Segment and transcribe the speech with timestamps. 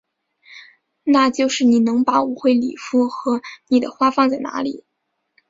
[1.03, 4.83] 那就是你能把舞会礼服和你的花放在哪里？